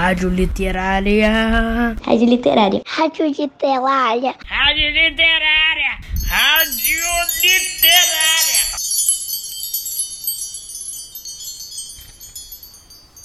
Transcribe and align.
Rádio 0.00 0.30
Literária. 0.30 1.94
Rádio 2.02 2.26
Literária. 2.26 2.82
Rádio 2.86 3.26
Literária. 3.26 4.34
Rádio 4.46 4.88
Literária. 4.88 5.98
Rádio 6.26 7.02
Literária. 7.42 8.60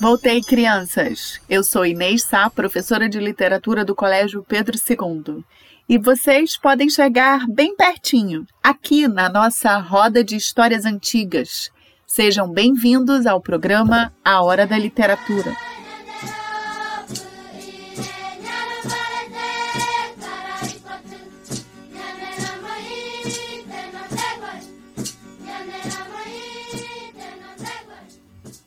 Voltei, 0.02 0.42
crianças! 0.42 1.40
Eu 1.50 1.64
sou 1.64 1.86
Inês 1.86 2.24
Sá, 2.24 2.50
professora 2.50 3.08
de 3.08 3.20
literatura 3.20 3.86
do 3.86 3.96
Colégio 3.96 4.44
Pedro 4.44 4.78
II. 4.78 5.46
E 5.88 5.98
vocês 5.98 6.58
podem 6.58 6.90
chegar 6.90 7.48
bem 7.48 7.74
pertinho, 7.78 8.46
aqui 8.62 9.08
na 9.08 9.30
nossa 9.30 9.78
roda 9.78 10.22
de 10.22 10.36
histórias 10.36 10.86
antigas. 10.86 11.72
Sejam 12.06 12.52
bem-vindos 12.52 13.26
ao 13.26 13.40
programa 13.40 14.14
A 14.26 14.44
Hora 14.44 14.68
da 14.68 14.78
Literatura. 14.78 15.56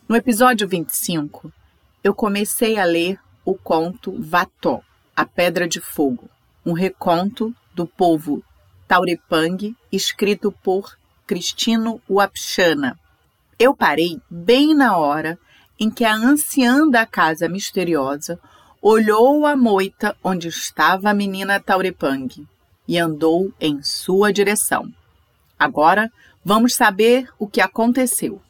No 0.08 0.16
episódio 0.16 0.66
25, 0.66 1.52
eu 2.02 2.14
comecei 2.14 2.78
a 2.78 2.84
ler 2.86 3.20
o 3.44 3.54
conto 3.54 4.16
Vató, 4.18 4.80
a 5.14 5.26
Pedra 5.26 5.68
de 5.68 5.82
Fogo, 5.82 6.30
um 6.64 6.72
reconto 6.72 7.54
do 7.74 7.86
povo 7.86 8.42
Taurepang, 8.86 9.76
escrito 9.92 10.50
por 10.50 10.96
Cristino 11.26 12.00
Wapchana. 12.08 12.98
Eu 13.58 13.76
parei 13.76 14.18
bem 14.30 14.74
na 14.74 14.96
hora 14.96 15.38
em 15.78 15.90
que 15.90 16.06
a 16.06 16.14
anciã 16.14 16.88
da 16.88 17.04
casa 17.04 17.46
misteriosa 17.46 18.40
olhou 18.80 19.44
a 19.44 19.54
moita 19.54 20.16
onde 20.24 20.48
estava 20.48 21.10
a 21.10 21.14
menina 21.14 21.60
Taurepang 21.60 22.46
e 22.88 22.98
andou 22.98 23.52
em 23.60 23.82
sua 23.82 24.32
direção. 24.32 24.90
Agora 25.58 26.10
vamos 26.42 26.74
saber 26.74 27.28
o 27.38 27.46
que 27.46 27.60
aconteceu. 27.60 28.40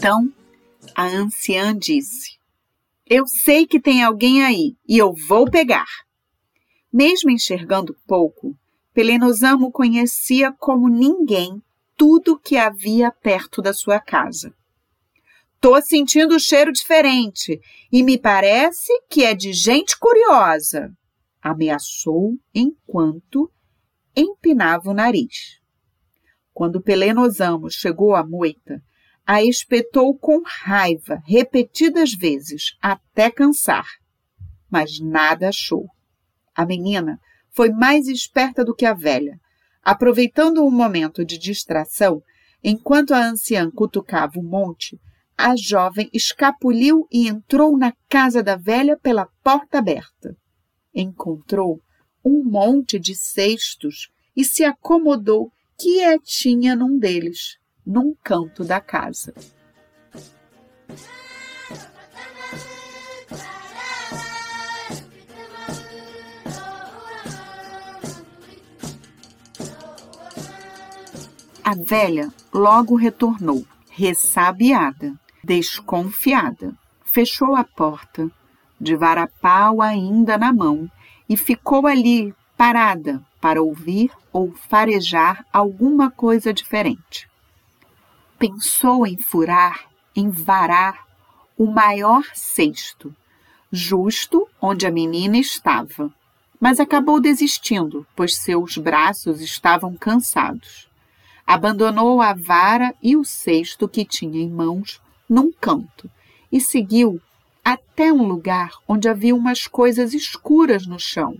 Então 0.00 0.32
a 0.96 1.04
anciã 1.08 1.76
disse: 1.76 2.38
Eu 3.06 3.26
sei 3.26 3.66
que 3.66 3.78
tem 3.78 4.02
alguém 4.02 4.42
aí 4.42 4.74
e 4.88 4.96
eu 4.96 5.12
vou 5.28 5.44
pegar. 5.44 5.84
Mesmo 6.90 7.30
enxergando 7.30 7.94
pouco, 8.06 8.56
Pelenosamo 8.94 9.70
conhecia 9.70 10.52
como 10.52 10.88
ninguém 10.88 11.62
tudo 11.98 12.38
que 12.38 12.56
havia 12.56 13.12
perto 13.12 13.60
da 13.60 13.74
sua 13.74 14.00
casa. 14.00 14.54
Tô 15.60 15.78
sentindo 15.82 16.34
um 16.34 16.38
cheiro 16.38 16.72
diferente 16.72 17.60
e 17.92 18.02
me 18.02 18.16
parece 18.16 19.02
que 19.06 19.22
é 19.22 19.34
de 19.34 19.52
gente 19.52 19.98
curiosa, 19.98 20.90
ameaçou 21.42 22.38
enquanto 22.54 23.52
empinava 24.16 24.88
o 24.88 24.94
nariz. 24.94 25.60
Quando 26.54 26.80
Pelenosamo 26.80 27.70
chegou 27.70 28.14
à 28.14 28.26
moita, 28.26 28.82
a 29.26 29.42
espetou 29.42 30.16
com 30.18 30.42
raiva 30.44 31.22
repetidas 31.24 32.12
vezes, 32.12 32.76
até 32.80 33.30
cansar. 33.30 33.86
Mas 34.68 34.98
nada 35.00 35.48
achou. 35.48 35.86
A 36.54 36.66
menina 36.66 37.18
foi 37.50 37.70
mais 37.70 38.08
esperta 38.08 38.64
do 38.64 38.74
que 38.74 38.84
a 38.84 38.92
velha. 38.94 39.38
Aproveitando 39.82 40.64
um 40.64 40.70
momento 40.70 41.24
de 41.24 41.38
distração, 41.38 42.22
enquanto 42.62 43.14
a 43.14 43.24
anciã 43.24 43.70
cutucava 43.70 44.32
o 44.36 44.42
monte, 44.42 44.98
a 45.36 45.56
jovem 45.56 46.10
escapuliu 46.12 47.06
e 47.10 47.28
entrou 47.28 47.76
na 47.78 47.92
casa 48.08 48.42
da 48.42 48.56
velha 48.56 48.98
pela 48.98 49.26
porta 49.42 49.78
aberta. 49.78 50.36
Encontrou 50.94 51.80
um 52.24 52.44
monte 52.44 52.98
de 52.98 53.14
cestos 53.14 54.10
e 54.36 54.44
se 54.44 54.64
acomodou 54.64 55.50
quietinha 55.78 56.76
num 56.76 56.98
deles 56.98 57.59
num 57.90 58.14
canto 58.22 58.62
da 58.62 58.80
casa. 58.80 59.34
A 71.64 71.74
velha 71.74 72.32
logo 72.54 72.94
retornou, 72.94 73.66
ressabiada, 73.90 75.12
desconfiada. 75.42 76.72
Fechou 77.04 77.56
a 77.56 77.64
porta, 77.64 78.30
de 78.80 78.94
varapau 78.94 79.82
ainda 79.82 80.38
na 80.38 80.52
mão, 80.52 80.88
e 81.28 81.36
ficou 81.36 81.88
ali, 81.88 82.32
parada, 82.56 83.20
para 83.40 83.60
ouvir 83.60 84.12
ou 84.32 84.52
farejar 84.52 85.44
alguma 85.52 86.08
coisa 86.08 86.52
diferente 86.52 87.29
pensou 88.40 89.06
em 89.06 89.18
furar, 89.18 89.84
em 90.16 90.30
varar 90.30 91.06
o 91.58 91.66
maior 91.66 92.24
cesto, 92.32 93.14
justo 93.70 94.48
onde 94.58 94.86
a 94.86 94.90
menina 94.90 95.36
estava, 95.36 96.10
mas 96.58 96.80
acabou 96.80 97.20
desistindo, 97.20 98.06
pois 98.16 98.36
seus 98.36 98.78
braços 98.78 99.42
estavam 99.42 99.94
cansados. 99.94 100.88
Abandonou 101.46 102.22
a 102.22 102.32
vara 102.32 102.94
e 103.02 103.14
o 103.14 103.26
cesto 103.26 103.86
que 103.86 104.06
tinha 104.06 104.40
em 104.40 104.48
mãos 104.48 105.02
num 105.28 105.52
canto 105.52 106.10
e 106.50 106.62
seguiu 106.62 107.20
até 107.62 108.10
um 108.10 108.26
lugar 108.26 108.70
onde 108.88 109.06
havia 109.06 109.34
umas 109.34 109.66
coisas 109.66 110.14
escuras 110.14 110.86
no 110.86 110.98
chão, 110.98 111.36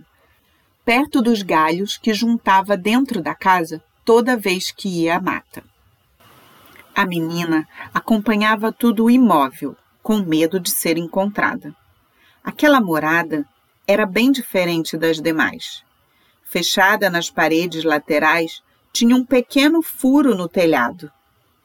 perto 0.85 1.19
dos 1.19 1.41
galhos 1.41 1.97
que 1.97 2.13
juntava 2.13 2.77
dentro 2.77 3.23
da 3.23 3.33
casa 3.33 3.83
toda 4.05 4.37
vez 4.37 4.69
que 4.69 4.87
ia 4.87 5.17
à 5.17 5.19
mata. 5.19 5.70
A 6.95 7.05
menina 7.05 7.67
acompanhava 7.93 8.71
tudo 8.71 9.09
imóvel, 9.09 9.75
com 10.03 10.17
medo 10.17 10.59
de 10.59 10.69
ser 10.69 10.97
encontrada. 10.97 11.73
Aquela 12.43 12.81
morada 12.81 13.45
era 13.87 14.05
bem 14.05 14.31
diferente 14.31 14.97
das 14.97 15.21
demais. 15.21 15.83
Fechada 16.43 17.09
nas 17.09 17.29
paredes 17.29 17.83
laterais, 17.83 18.61
tinha 18.91 19.15
um 19.15 19.25
pequeno 19.25 19.81
furo 19.81 20.35
no 20.35 20.49
telhado 20.49 21.09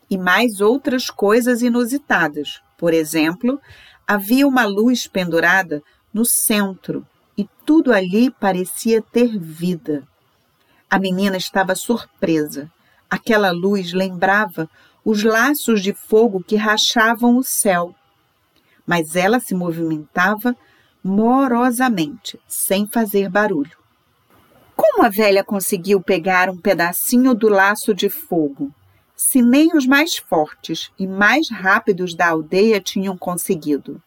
e 0.08 0.16
mais 0.16 0.60
outras 0.60 1.10
coisas 1.10 1.62
inusitadas. 1.62 2.60
Por 2.78 2.94
exemplo, 2.94 3.60
havia 4.06 4.46
uma 4.46 4.64
luz 4.64 5.08
pendurada 5.08 5.82
no 6.14 6.24
centro 6.24 7.04
e 7.36 7.48
tudo 7.64 7.92
ali 7.92 8.30
parecia 8.30 9.02
ter 9.02 9.38
vida. 9.38 10.06
A 10.88 10.98
menina 10.98 11.36
estava 11.36 11.74
surpresa. 11.74 12.70
Aquela 13.10 13.50
luz 13.50 13.92
lembrava 13.92 14.70
os 15.06 15.22
laços 15.22 15.82
de 15.82 15.92
fogo 15.92 16.42
que 16.42 16.56
rachavam 16.56 17.36
o 17.36 17.42
céu. 17.44 17.94
Mas 18.84 19.14
ela 19.14 19.38
se 19.38 19.54
movimentava 19.54 20.56
morosamente, 21.00 22.40
sem 22.48 22.88
fazer 22.88 23.30
barulho. 23.30 23.78
Como 24.74 25.04
a 25.04 25.08
velha 25.08 25.44
conseguiu 25.44 26.00
pegar 26.00 26.50
um 26.50 26.56
pedacinho 26.56 27.36
do 27.36 27.48
laço 27.48 27.94
de 27.94 28.10
fogo, 28.10 28.74
se 29.14 29.40
nem 29.40 29.76
os 29.76 29.86
mais 29.86 30.16
fortes 30.16 30.90
e 30.98 31.06
mais 31.06 31.48
rápidos 31.50 32.12
da 32.12 32.30
aldeia 32.30 32.80
tinham 32.80 33.16
conseguido? 33.16 34.02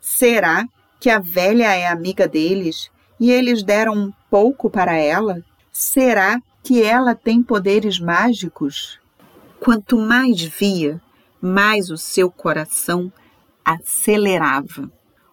Será 0.00 0.64
que 1.00 1.10
a 1.10 1.18
velha 1.18 1.74
é 1.74 1.88
amiga 1.88 2.28
deles 2.28 2.88
e 3.18 3.32
eles 3.32 3.64
deram 3.64 3.94
um 3.94 4.12
pouco 4.30 4.70
para 4.70 4.96
ela? 4.96 5.42
Será 5.72 6.40
que 6.62 6.80
ela 6.80 7.16
tem 7.16 7.42
poderes 7.42 7.98
mágicos? 7.98 9.00
Quanto 9.60 9.98
mais 9.98 10.40
via, 10.40 10.98
mais 11.38 11.90
o 11.90 11.98
seu 11.98 12.30
coração 12.30 13.12
acelerava. 13.62 14.90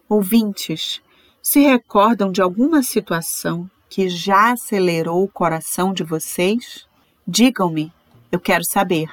Ouvintes, 0.10 1.02
se 1.42 1.62
recordam 1.62 2.30
de 2.30 2.42
alguma 2.42 2.84
situação 2.84 3.72
que 3.90 4.10
já 4.10 4.52
acelerou 4.52 5.24
o 5.24 5.30
coração 5.30 5.94
de 5.94 6.04
vocês? 6.04 6.86
Digam-me, 7.26 7.90
eu 8.30 8.38
quero 8.38 8.66
saber. 8.66 9.10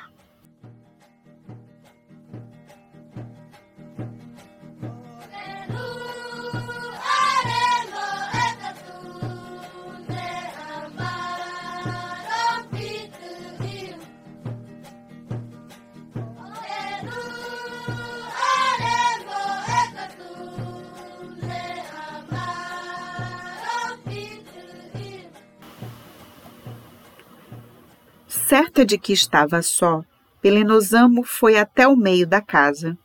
Certa 28.57 28.85
de 28.85 28.97
que 28.97 29.13
estava 29.13 29.61
só, 29.63 30.05
Pelenosamo 30.41 31.25
foi 31.25 31.59
até 31.59 31.89
o 31.89 31.97
meio 31.97 32.25
da 32.25 32.41
casa, 32.41 32.97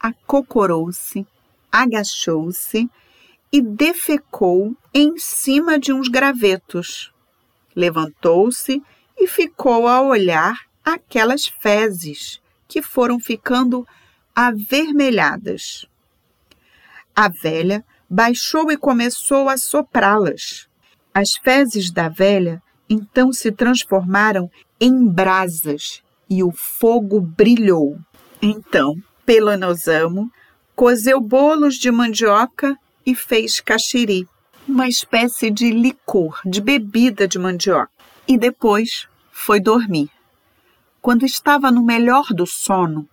acocorou-se, 0.00 1.26
agachou-se 1.70 2.88
e 3.52 3.60
defecou 3.60 4.74
em 4.94 5.18
cima 5.18 5.78
de 5.78 5.92
uns 5.92 6.08
gravetos. 6.08 7.12
Levantou-se 7.76 8.82
e 9.18 9.26
ficou 9.26 9.86
a 9.86 10.00
olhar 10.00 10.56
aquelas 10.82 11.44
fezes 11.46 12.40
que 12.66 12.80
foram 12.80 13.20
ficando 13.20 13.86
avermelhadas. 14.34 15.84
A 17.14 17.28
velha 17.28 17.84
baixou 18.08 18.72
e 18.72 18.76
começou 18.78 19.50
a 19.50 19.58
soprá-las. 19.58 20.66
As 21.12 21.34
fezes 21.34 21.90
da 21.90 22.08
velha 22.08 22.62
então 22.88 23.32
se 23.32 23.52
transformaram 23.52 24.50
em 24.80 25.06
brasas 25.06 26.02
e 26.28 26.42
o 26.42 26.50
fogo 26.50 27.20
brilhou. 27.20 27.98
Então, 28.40 28.96
Pelonosamo 29.26 30.30
cozeu 30.74 31.20
bolos 31.20 31.74
de 31.74 31.90
mandioca 31.90 32.76
e 33.04 33.14
fez 33.14 33.60
caxiri, 33.60 34.28
uma 34.66 34.86
espécie 34.86 35.50
de 35.50 35.70
licor, 35.70 36.40
de 36.44 36.60
bebida 36.60 37.26
de 37.26 37.38
mandioca. 37.38 37.90
E 38.26 38.36
depois 38.38 39.08
foi 39.32 39.60
dormir. 39.60 40.10
Quando 41.00 41.24
estava 41.24 41.70
no 41.70 41.82
melhor 41.82 42.26
do 42.34 42.46
sono, 42.46 43.08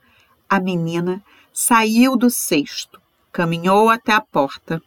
a 0.50 0.60
menina 0.60 1.24
saiu 1.54 2.18
do 2.18 2.30
cesto, 2.30 3.02
caminhou 3.32 3.90
até 3.90 4.12
a 4.12 4.22
porta, 4.22 4.82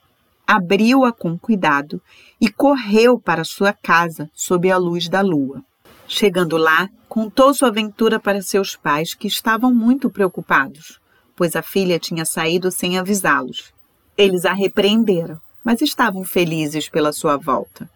abriu-a 0.48 1.12
com 1.12 1.38
cuidado 1.38 2.00
e 2.40 2.50
correu 2.50 3.20
para 3.20 3.44
sua 3.44 3.70
casa 3.70 4.30
sob 4.32 4.70
a 4.70 4.78
luz 4.78 5.06
da 5.06 5.20
lua. 5.20 5.62
Chegando 6.06 6.56
lá, 6.56 6.88
contou 7.06 7.52
sua 7.52 7.68
aventura 7.68 8.18
para 8.18 8.40
seus 8.40 8.74
pais, 8.74 9.12
que 9.12 9.28
estavam 9.28 9.74
muito 9.74 10.08
preocupados, 10.08 10.98
pois 11.36 11.54
a 11.54 11.60
filha 11.60 11.98
tinha 11.98 12.24
saído 12.24 12.70
sem 12.70 12.98
avisá-los. 12.98 13.74
Eles 14.16 14.46
a 14.46 14.54
repreenderam, 14.54 15.38
mas 15.62 15.82
estavam 15.82 16.24
felizes 16.24 16.88
pela 16.88 17.12
sua 17.12 17.36
volta. 17.36 17.88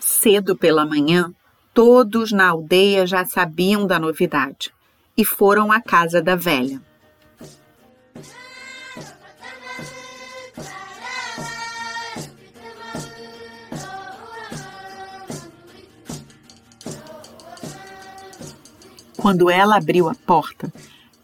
Cedo 0.00 0.56
pela 0.56 0.84
manhã, 0.84 1.32
todos 1.72 2.32
na 2.32 2.48
aldeia 2.48 3.06
já 3.06 3.24
sabiam 3.24 3.86
da 3.86 4.00
novidade 4.00 4.72
e 5.16 5.24
foram 5.24 5.70
à 5.70 5.80
casa 5.80 6.20
da 6.20 6.34
velha. 6.34 6.82
Quando 19.18 19.50
ela 19.50 19.76
abriu 19.76 20.08
a 20.08 20.14
porta, 20.14 20.72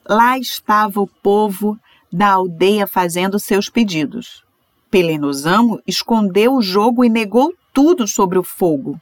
lá 0.04 0.36
estava 0.36 1.00
o 1.00 1.06
povo 1.06 1.78
da 2.12 2.32
aldeia 2.32 2.88
fazendo 2.88 3.38
seus 3.38 3.68
pedidos. 3.68 4.44
Pelenosamo 4.90 5.80
escondeu 5.86 6.54
o 6.54 6.60
jogo 6.60 7.04
e 7.04 7.08
negou 7.08 7.54
tudo 7.72 8.08
sobre 8.08 8.36
o 8.36 8.42
fogo. 8.42 9.00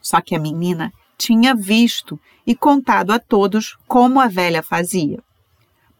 Só 0.00 0.20
que 0.20 0.34
a 0.34 0.40
menina 0.40 0.92
tinha 1.16 1.54
visto 1.54 2.18
e 2.44 2.52
contado 2.54 3.12
a 3.12 3.18
todos 3.20 3.76
como 3.86 4.18
a 4.18 4.26
velha 4.26 4.60
fazia. 4.60 5.22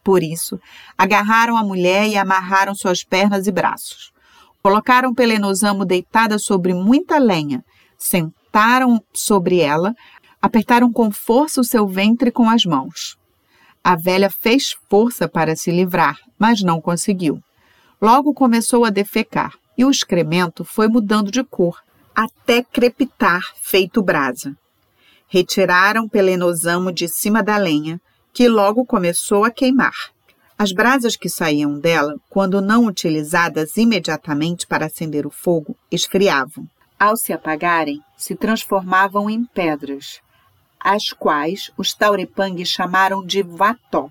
Por 0.03 0.21
isso, 0.21 0.59
agarraram 0.97 1.55
a 1.55 1.63
mulher 1.63 2.09
e 2.09 2.17
amarraram 2.17 2.75
suas 2.75 3.05
pernas 3.05 3.47
e 3.47 3.53
braços. 3.53 4.11
Colocaram 4.61 5.13
Pelenosamo 5.13 5.85
deitada 5.85 6.37
sobre 6.37 6.73
muita 6.73 7.17
lenha, 7.17 7.63
sentaram 7.97 9.01
sobre 9.13 9.59
ela, 9.59 9.95
apertaram 10.43 10.91
com 10.91 11.09
força 11.09 11.61
o 11.61 11.63
seu 11.63 11.87
ventre 11.87 12.29
com 12.29 12.49
as 12.49 12.65
mãos. 12.65 13.15
A 13.81 13.95
velha 13.95 14.29
fez 14.29 14.75
força 14.89 15.25
para 15.25 15.55
se 15.55 15.71
livrar, 15.71 16.17
mas 16.37 16.61
não 16.61 16.81
conseguiu. 16.81 17.41
Logo 18.01 18.33
começou 18.33 18.83
a 18.83 18.89
defecar 18.89 19.53
e 19.77 19.85
o 19.85 19.89
excremento 19.89 20.65
foi 20.65 20.89
mudando 20.89 21.31
de 21.31 21.45
cor, 21.45 21.81
até 22.13 22.61
crepitar 22.61 23.41
feito 23.61 24.03
brasa. 24.03 24.53
Retiraram 25.29 26.09
Pelenosamo 26.09 26.91
de 26.91 27.07
cima 27.07 27.41
da 27.41 27.55
lenha, 27.55 28.01
que 28.33 28.49
logo 28.49 28.85
começou 28.85 29.45
a 29.45 29.49
queimar. 29.49 29.95
As 30.57 30.73
brasas 30.73 31.15
que 31.15 31.29
saíam 31.29 31.79
dela, 31.79 32.15
quando 32.29 32.59
não 32.61 32.85
utilizadas 32.85 33.77
imediatamente 33.77 34.67
para 34.67 34.87
acender 34.87 35.25
o 35.25 35.31
fogo, 35.31 35.73
esfriavam. 35.89 36.67
Ao 36.99 37.15
se 37.15 37.31
apagarem, 37.31 38.01
se 38.17 38.35
transformavam 38.35 39.29
em 39.29 39.45
pedras, 39.45 40.21
as 40.83 41.13
quais 41.13 41.71
os 41.77 41.93
Taurepang 41.93 42.63
chamaram 42.65 43.25
de 43.25 43.41
vató, 43.41 44.09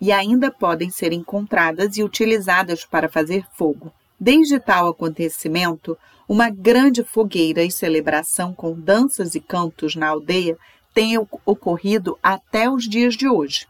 e 0.00 0.12
ainda 0.12 0.50
podem 0.50 0.88
ser 0.90 1.12
encontradas 1.12 1.96
e 1.96 2.04
utilizadas 2.04 2.84
para 2.84 3.08
fazer 3.08 3.44
fogo. 3.54 3.92
Desde 4.18 4.60
tal 4.60 4.88
acontecimento, 4.88 5.98
uma 6.28 6.48
grande 6.48 7.02
fogueira 7.02 7.62
e 7.62 7.70
celebração 7.70 8.54
com 8.54 8.78
danças 8.78 9.34
e 9.34 9.40
cantos 9.40 9.96
na 9.96 10.08
aldeia 10.08 10.56
tem 10.94 11.18
ocorrido 11.44 12.18
até 12.22 12.70
os 12.70 12.88
dias 12.88 13.14
de 13.14 13.28
hoje. 13.28 13.66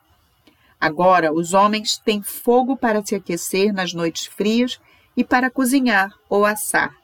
Agora, 0.80 1.32
os 1.32 1.54
homens 1.54 1.96
têm 1.96 2.22
fogo 2.22 2.76
para 2.76 3.04
se 3.04 3.14
aquecer 3.14 3.72
nas 3.72 3.92
noites 3.92 4.26
frias 4.26 4.78
e 5.16 5.24
para 5.24 5.50
cozinhar 5.50 6.12
ou 6.28 6.44
assar. 6.44 6.94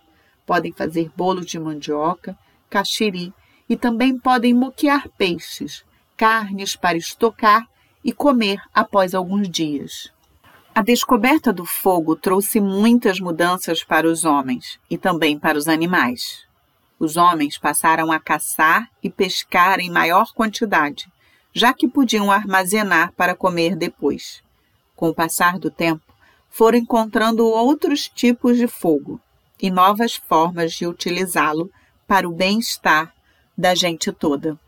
Podem 0.46 0.72
fazer 0.72 1.10
bolos 1.16 1.46
de 1.46 1.58
mandioca, 1.58 2.36
caxiri, 2.68 3.32
e 3.72 3.76
também 3.76 4.18
podem 4.18 4.52
moquear 4.52 5.08
peixes, 5.16 5.82
carnes 6.14 6.76
para 6.76 6.98
estocar 6.98 7.66
e 8.04 8.12
comer 8.12 8.60
após 8.74 9.14
alguns 9.14 9.48
dias. 9.48 10.12
A 10.74 10.82
descoberta 10.82 11.50
do 11.50 11.64
fogo 11.64 12.14
trouxe 12.14 12.60
muitas 12.60 13.18
mudanças 13.18 13.82
para 13.82 14.06
os 14.06 14.26
homens 14.26 14.78
e 14.90 14.98
também 14.98 15.38
para 15.38 15.56
os 15.56 15.68
animais. 15.68 16.44
Os 16.98 17.16
homens 17.16 17.56
passaram 17.56 18.12
a 18.12 18.20
caçar 18.20 18.90
e 19.02 19.08
pescar 19.08 19.80
em 19.80 19.90
maior 19.90 20.34
quantidade, 20.34 21.10
já 21.50 21.72
que 21.72 21.88
podiam 21.88 22.30
armazenar 22.30 23.14
para 23.14 23.34
comer 23.34 23.74
depois. 23.74 24.42
Com 24.94 25.08
o 25.08 25.14
passar 25.14 25.58
do 25.58 25.70
tempo, 25.70 26.12
foram 26.50 26.76
encontrando 26.76 27.46
outros 27.46 28.06
tipos 28.06 28.58
de 28.58 28.66
fogo 28.66 29.18
e 29.58 29.70
novas 29.70 30.14
formas 30.14 30.74
de 30.74 30.86
utilizá-lo 30.86 31.70
para 32.06 32.28
o 32.28 32.34
bem-estar 32.34 33.14
da 33.62 33.76
gente 33.76 34.10
toda. 34.10 34.58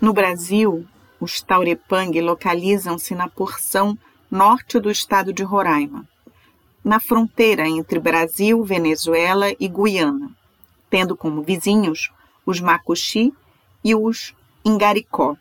No 0.00 0.12
Brasil, 0.12 0.86
os 1.20 1.42
Taurepang 1.42 2.20
localizam-se 2.20 3.12
na 3.12 3.28
porção 3.28 3.98
norte 4.30 4.78
do 4.78 4.88
estado 4.88 5.32
de 5.32 5.42
Roraima, 5.42 6.06
na 6.90 6.98
fronteira 6.98 7.68
entre 7.68 8.00
Brasil, 8.00 8.64
Venezuela 8.64 9.54
e 9.60 9.68
Guiana, 9.68 10.28
tendo 10.90 11.16
como 11.16 11.40
vizinhos 11.40 12.10
os 12.44 12.58
Macuxi 12.58 13.32
e 13.84 13.94
os 13.94 14.34
Ingaricó. 14.64 15.36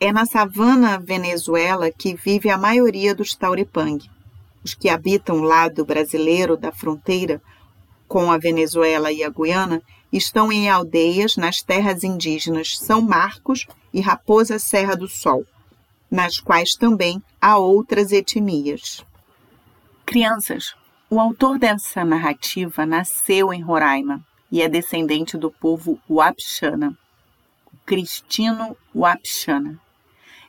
É 0.00 0.10
na 0.10 0.24
savana 0.24 0.98
Venezuela 0.98 1.90
que 1.90 2.14
vive 2.14 2.48
a 2.48 2.56
maioria 2.56 3.14
dos 3.14 3.34
Taurepang. 3.34 3.98
Os 4.64 4.72
que 4.72 4.88
habitam 4.88 5.40
o 5.40 5.42
lado 5.42 5.84
brasileiro 5.84 6.56
da 6.56 6.72
fronteira 6.72 7.38
com 8.08 8.32
a 8.32 8.38
Venezuela 8.38 9.12
e 9.12 9.22
a 9.22 9.28
Guiana 9.28 9.82
estão 10.10 10.50
em 10.50 10.70
aldeias 10.70 11.36
nas 11.36 11.60
terras 11.60 12.02
indígenas 12.02 12.78
São 12.78 13.02
Marcos 13.02 13.66
e 13.92 14.00
Raposa 14.00 14.58
Serra 14.58 14.94
do 14.94 15.06
Sol, 15.06 15.44
nas 16.10 16.40
quais 16.40 16.74
também 16.76 17.22
há 17.38 17.58
outras 17.58 18.10
etnias. 18.10 19.04
Crianças, 20.06 20.74
o 21.08 21.18
autor 21.18 21.58
dessa 21.58 22.04
narrativa 22.04 22.84
nasceu 22.84 23.52
em 23.54 23.62
Roraima 23.62 24.20
e 24.52 24.60
é 24.60 24.68
descendente 24.68 25.36
do 25.38 25.50
povo 25.50 25.98
Wapixana, 26.08 26.96
Cristino 27.86 28.76
Wapixana. 28.94 29.80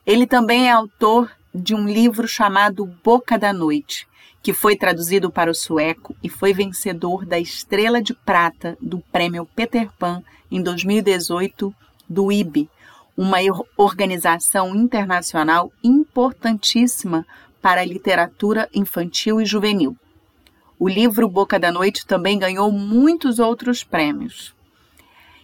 Ele 0.05 0.27
também 0.27 0.67
é 0.67 0.71
autor 0.71 1.31
de 1.53 1.73
um 1.73 1.87
livro 1.87 2.27
chamado 2.27 2.85
Boca 3.01 3.39
da 3.39 3.53
Noite, 3.53 4.05
que 4.43 4.53
foi 4.53 4.75
traduzido 4.75 5.31
para 5.31 5.49
o 5.49 5.55
sueco 5.55 6.15
e 6.21 6.29
foi 6.29 6.53
vencedor 6.53 7.25
da 7.25 7.39
Estrela 7.39 8.01
de 8.01 8.13
Prata 8.13 8.77
do 8.81 8.99
Prêmio 9.11 9.47
Peter 9.55 9.89
Pan 9.97 10.21
em 10.51 10.61
2018 10.61 11.73
do 12.07 12.31
IB, 12.31 12.69
uma 13.17 13.37
organização 13.77 14.75
internacional 14.75 15.71
importantíssima 15.81 17.25
para 17.65 17.81
a 17.81 17.85
literatura 17.85 18.69
infantil 18.71 19.41
e 19.41 19.45
juvenil. 19.45 19.97
O 20.77 20.87
livro 20.87 21.27
Boca 21.27 21.59
da 21.59 21.71
Noite 21.71 22.05
também 22.05 22.37
ganhou 22.37 22.71
muitos 22.71 23.39
outros 23.39 23.83
prêmios. 23.83 24.53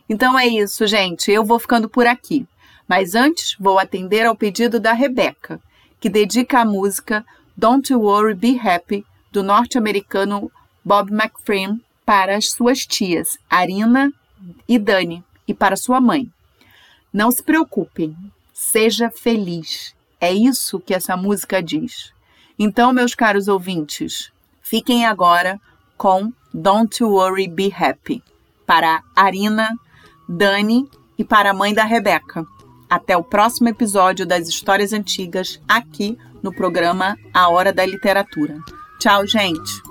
Então 0.08 0.38
é 0.38 0.46
isso, 0.46 0.86
gente. 0.86 1.32
Eu 1.32 1.44
vou 1.44 1.58
ficando 1.58 1.90
por 1.90 2.06
aqui. 2.06 2.46
Mas 2.88 3.16
antes, 3.16 3.56
vou 3.60 3.80
atender 3.80 4.24
ao 4.24 4.36
pedido 4.36 4.80
da 4.80 4.94
Rebeca, 4.94 5.60
que 6.00 6.12
dedica 6.12 6.60
a 6.60 6.66
música 6.66 7.25
Don't 7.58 7.92
Worry, 7.92 8.36
Be 8.36 8.60
Happy, 8.60 9.04
do 9.32 9.42
norte-americano 9.42 10.51
Bob 10.86 11.12
McFerrin, 11.12 11.82
para 12.06 12.38
as 12.38 12.51
suas 12.51 12.86
tias, 12.86 13.36
Arina 13.50 14.13
e 14.68 14.78
Dani, 14.78 15.24
e 15.48 15.56
para 15.56 15.75
sua 15.75 16.00
mãe. 16.00 16.32
Não 17.12 17.32
se 17.32 17.42
preocupem, 17.42 18.16
seja 18.54 19.10
feliz. 19.10 19.96
É 20.22 20.32
isso 20.32 20.80
que 20.80 20.94
essa 20.94 21.18
música 21.18 21.63
diz. 21.63 22.13
Então, 22.58 22.94
meus 22.94 23.16
caros 23.16 23.48
ouvintes, 23.48 24.32
fiquem 24.62 25.04
agora 25.04 25.60
com 25.98 26.32
Don't 26.54 27.04
Worry, 27.04 27.48
Be 27.48 27.74
Happy, 27.75 28.24
para 28.66 29.01
Arina, 29.16 29.75
Dani 30.30 30.88
e 31.18 31.24
para 31.24 31.50
a 31.50 31.54
mãe 31.56 31.74
da 31.74 31.84
Rebeca. 31.84 32.46
Até 32.88 33.18
o 33.18 33.24
próximo 33.24 33.70
episódio 33.70 34.25
das 34.25 34.48
Histórias 34.48 34.94
Antigas, 34.94 35.60
aqui 35.68 36.18
no 36.44 36.54
programa 36.54 37.18
A 37.34 37.50
Hora 37.50 37.74
da 37.74 37.86
Literatura. 37.86 38.60
Tchau, 39.00 39.25
gente! 39.25 39.91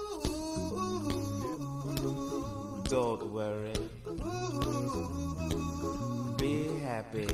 Don't 2.91 3.31
worry. 3.31 3.71
Be 6.37 6.67
happy. 6.83 7.25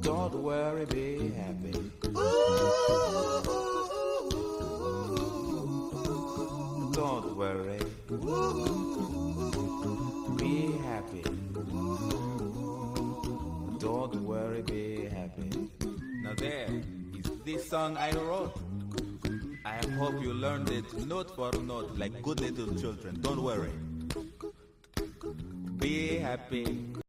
Don't 0.00 0.34
worry, 0.42 0.86
be 0.86 1.30
happy. 1.36 1.72
Don't 6.94 7.36
worry. 7.36 7.80
Be 10.38 10.72
happy. 10.88 11.22
Don't 13.78 14.16
worry, 14.24 14.62
be 14.62 15.04
happy. 15.12 15.68
Now 16.22 16.32
there 16.34 16.66
is 17.18 17.30
this 17.44 17.68
song 17.68 17.98
I 17.98 18.10
wrote. 18.12 18.56
I 19.64 19.78
hope 19.98 20.20
you 20.22 20.32
learned 20.32 20.70
it 20.70 21.06
note 21.06 21.21
for 21.34 21.50
note 21.62 21.90
like 21.96 22.22
good 22.22 22.40
little 22.40 22.74
children. 22.74 23.20
Don't 23.20 23.42
worry. 23.42 23.72
Be 25.78 26.18
happy. 26.18 27.01